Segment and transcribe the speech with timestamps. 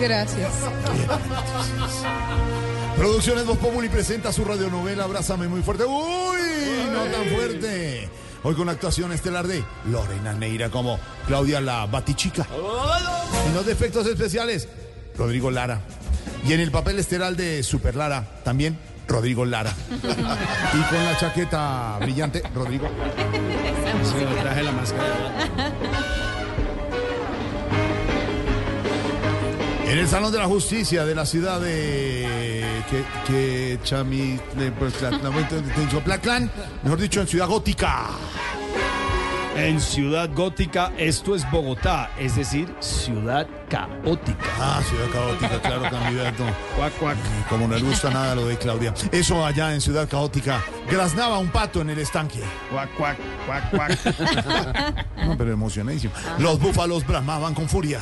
[0.00, 0.52] Gracias.
[2.96, 5.84] Producciones Voz Populi presenta su radionovela Abrázame muy fuerte.
[5.84, 6.90] ¡Uy!
[6.92, 8.08] No tan fuerte.
[8.42, 12.46] Hoy con la actuación estelar de Lorena Neira como Claudia la Batichica.
[13.46, 14.68] En los defectos especiales,
[15.16, 15.80] Rodrigo Lara.
[16.46, 18.78] Y en el papel estelar de Super Lara, también
[19.08, 19.72] Rodrigo Lara.
[19.92, 22.88] Y con la chaqueta brillante, Rodrigo.
[24.42, 26.34] traje la máscara.
[29.96, 34.92] En el Salón de la Justicia de la ciudad de que, que Chami, de, pues,
[36.82, 38.08] mejor dicho, en Ciudad Gótica.
[39.56, 44.44] En Ciudad Gótica, esto es Bogotá, es decir, ciudad caótica.
[44.60, 46.44] Ah, Ciudad Caótica, claro, candidato.
[46.76, 47.16] Cuac, cuac.
[47.48, 48.92] Como no le gusta nada lo de Claudia.
[49.10, 50.62] Eso allá en Ciudad Caótica.
[50.90, 52.42] Graznaba un pato en el estanque.
[52.70, 55.06] Cuac, cuac, cuac, cuac.
[55.26, 56.12] No, pero emocionadísimo.
[56.38, 58.00] Los búfalos bramaban con furia.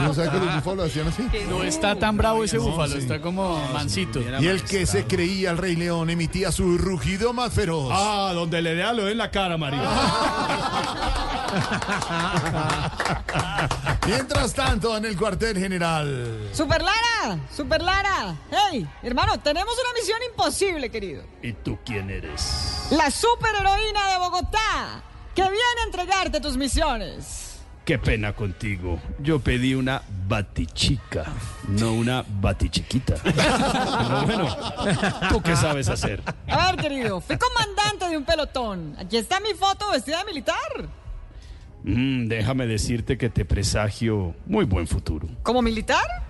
[0.00, 1.28] ¿No sabes que los búfalos hacían así?
[1.48, 4.20] No está tan bravo ese búfalo, está como mansito.
[4.40, 7.90] Y el que se creía el rey león emitía su rugido más feroz.
[7.92, 9.82] Ah, donde le dé a lo en la cara, María.
[14.06, 16.48] Mientras tanto, en el cuartel general.
[16.52, 18.34] Super Lara, Super Lara.
[18.50, 21.22] Hey, hermano, tenemos una misión imposible, querido.
[21.42, 22.86] ¿Y tú quién eres?
[22.90, 25.02] La superheroína de Bogotá,
[25.34, 27.60] que viene entregarte tus misiones.
[27.84, 29.00] Qué pena contigo.
[29.18, 31.24] Yo pedí una batichica,
[31.68, 33.16] no una batichiquita.
[33.24, 34.56] Pero bueno,
[35.28, 36.22] ¿tú qué sabes hacer?
[36.46, 38.94] A ver, querido, fui comandante de un pelotón.
[38.98, 40.88] Aquí está mi foto vestida de militar.
[41.82, 45.28] Mm, déjame decirte que te presagio muy buen futuro.
[45.42, 46.29] ¿Como militar?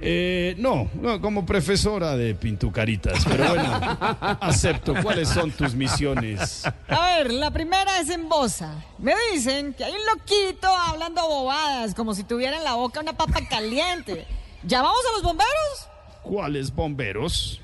[0.00, 3.70] Eh, no, no, como profesora de pintucaritas, pero bueno,
[4.40, 4.94] acepto.
[5.02, 6.64] ¿Cuáles son tus misiones?
[6.88, 8.84] A ver, la primera es en Bosa.
[8.98, 13.12] Me dicen que hay un loquito hablando bobadas, como si tuviera en la boca una
[13.14, 14.26] papa caliente.
[14.62, 15.88] ¿Llamamos a los bomberos?
[16.22, 17.60] ¿Cuáles bomberos?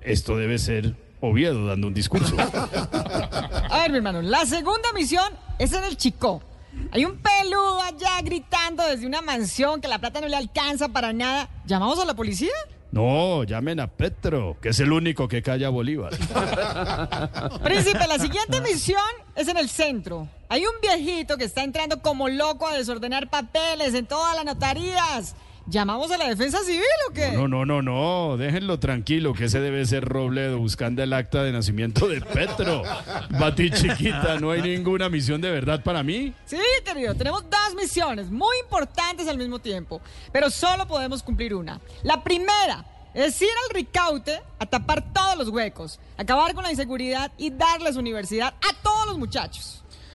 [0.00, 2.34] Esto debe ser Oviedo dando un discurso.
[2.38, 6.42] A ver, mi hermano, la segunda misión es en el Chico.
[6.92, 11.12] Hay un peludo allá gritando desde una mansión que la plata no le alcanza para
[11.12, 11.48] nada.
[11.66, 12.52] ¿Llamamos a la policía?
[12.92, 16.12] No, llamen a Petro, que es el único que calla a Bolívar.
[17.62, 19.00] Príncipe, la siguiente misión
[19.36, 20.28] es en el centro.
[20.48, 25.36] Hay un viejito que está entrando como loco a desordenar papeles en todas las notarías.
[25.70, 27.30] ¿Llamamos a la defensa civil o qué?
[27.30, 31.52] No, no, no, no, déjenlo tranquilo, que ese debe ser Robledo buscando el acta de
[31.52, 32.82] nacimiento de Petro.
[33.38, 36.34] Bati chiquita, no hay ninguna misión de verdad para mí.
[36.44, 40.00] Sí, querido, tenemos dos misiones muy importantes al mismo tiempo,
[40.32, 41.80] pero solo podemos cumplir una.
[42.02, 47.30] La primera es ir al Ricaute a tapar todos los huecos, acabar con la inseguridad
[47.38, 49.84] y darles universidad a todos los muchachos.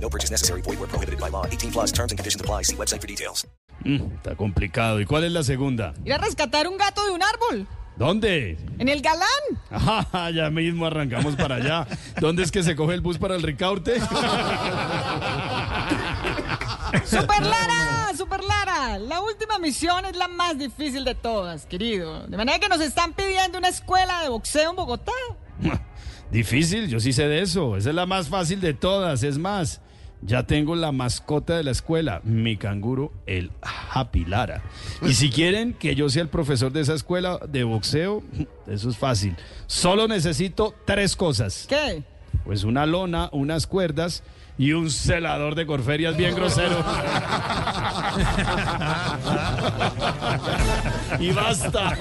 [0.00, 0.62] No purchase necessary.
[0.62, 1.46] Void were prohibited by law.
[1.46, 2.62] 18 plus terms and conditions apply.
[2.62, 3.46] See website for details.
[3.84, 5.00] Mm, está complicado.
[5.00, 5.94] ¿Y cuál es la segunda?
[6.04, 7.66] Ir a rescatar un gato de un árbol.
[7.96, 8.58] ¿Dónde?
[8.78, 9.26] En el galán.
[9.70, 11.86] Ah, ya mismo arrancamos para allá.
[12.20, 13.98] ¿Dónde es que se coge el bus para el Ricaute?
[17.04, 18.98] Super Lara, Super Lara.
[18.98, 22.26] La última misión es la más difícil de todas, querido.
[22.26, 25.12] De manera que nos están pidiendo una escuela de boxeo en Bogotá.
[26.30, 27.76] Difícil, yo sí sé de eso.
[27.76, 29.22] Esa es la más fácil de todas.
[29.22, 29.80] Es más,
[30.22, 34.62] ya tengo la mascota de la escuela, mi canguro, el Happy Lara.
[35.02, 38.22] Y si quieren que yo sea el profesor de esa escuela de boxeo,
[38.66, 39.36] eso es fácil.
[39.66, 41.66] Solo necesito tres cosas.
[41.68, 42.02] ¿Qué?
[42.44, 44.22] Pues una lona, unas cuerdas
[44.58, 46.76] y un celador de corferias bien grosero.
[51.18, 51.96] y basta.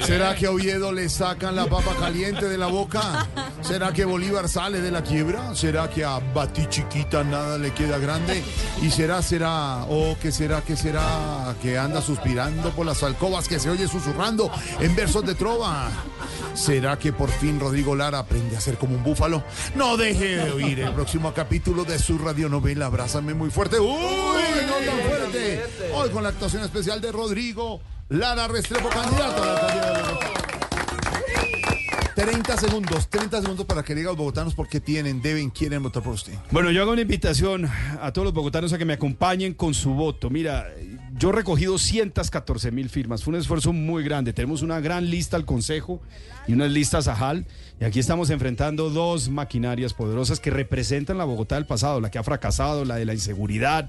[0.00, 3.28] ¿Será que a Oviedo le sacan la papa caliente de la boca?
[3.60, 5.54] ¿Será que Bolívar sale de la quiebra?
[5.54, 8.42] ¿Será que a Bati Chiquita nada le queda grande?
[8.82, 13.58] ¿Y será, será, o que será, que será que anda suspirando por las alcobas que
[13.58, 14.50] se oye susurrando
[14.80, 15.88] en versos de trova?
[16.54, 19.42] ¿Será que por fin Rodrigo Lara aprende a ser como un búfalo?
[19.74, 23.80] No deje de oír el próximo capítulo de su radionovela Abrázame muy fuerte.
[23.80, 25.64] ¡Uy, no tan fuerte!
[25.94, 30.42] Hoy con la actuación especial de Rodrigo Lara Restrepo, candidato a la alcaldía de Bogotá.
[32.14, 35.82] 30 segundos, 30 segundos para que diga a los bogotanos por qué tienen, deben, quieren
[35.82, 36.34] votar por usted.
[36.50, 37.68] Bueno, yo hago una invitación
[38.00, 40.28] a todos los bogotanos a que me acompañen con su voto.
[40.28, 40.68] Mira,
[41.22, 43.22] yo he recogido 214 mil firmas.
[43.22, 44.32] Fue un esfuerzo muy grande.
[44.32, 46.00] Tenemos una gran lista al Consejo
[46.48, 47.46] y unas listas a JAL.
[47.80, 52.18] Y aquí estamos enfrentando dos maquinarias poderosas que representan la Bogotá del pasado, la que
[52.18, 53.88] ha fracasado, la de la inseguridad,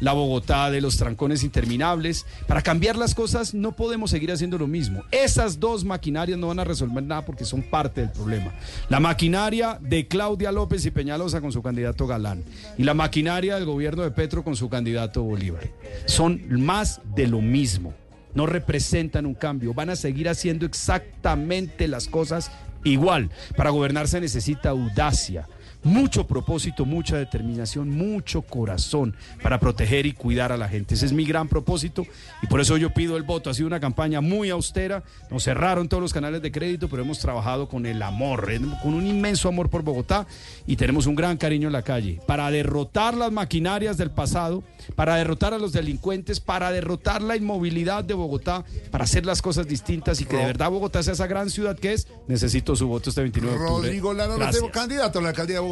[0.00, 2.26] la Bogotá de los trancones interminables.
[2.48, 5.04] Para cambiar las cosas no podemos seguir haciendo lo mismo.
[5.12, 8.52] Esas dos maquinarias no van a resolver nada porque son parte del problema.
[8.88, 12.42] La maquinaria de Claudia López y Peñalosa con su candidato Galán
[12.76, 15.68] y la maquinaria del gobierno de Petro con su candidato Bolívar.
[16.06, 16.71] Son más
[17.14, 17.92] de lo mismo.
[18.34, 19.74] No representan un cambio.
[19.74, 22.50] Van a seguir haciendo exactamente las cosas
[22.82, 23.30] igual.
[23.56, 25.46] Para gobernar se necesita audacia
[25.82, 30.94] mucho propósito, mucha determinación, mucho corazón para proteger y cuidar a la gente.
[30.94, 32.06] Ese es mi gran propósito
[32.42, 33.50] y por eso yo pido el voto.
[33.50, 37.18] Ha sido una campaña muy austera, nos cerraron todos los canales de crédito, pero hemos
[37.18, 38.50] trabajado con el amor,
[38.82, 40.26] con un inmenso amor por Bogotá
[40.66, 44.62] y tenemos un gran cariño en la calle para derrotar las maquinarias del pasado,
[44.94, 49.66] para derrotar a los delincuentes, para derrotar la inmovilidad de Bogotá, para hacer las cosas
[49.66, 52.08] distintas y que de verdad Bogotá sea esa gran ciudad que es.
[52.28, 53.88] Necesito su voto este 29 de octubre.
[53.88, 54.36] Rodrigo Lara.
[54.36, 55.71] Restrepo, candidato a la alcaldía de Bogotá.